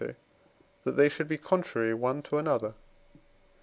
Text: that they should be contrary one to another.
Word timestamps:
that 0.83 0.97
they 0.97 1.07
should 1.07 1.27
be 1.27 1.37
contrary 1.37 1.93
one 1.93 2.23
to 2.23 2.39
another. 2.39 2.73